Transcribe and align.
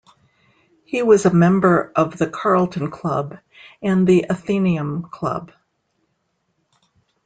He 0.83 1.03
was 1.03 1.27
a 1.27 1.31
member 1.31 1.91
of 1.95 2.17
the 2.17 2.25
Carlton 2.25 2.89
Club 2.89 3.37
and 3.83 4.07
the 4.07 4.25
Athenaeum 4.31 5.03
Club. 5.11 5.51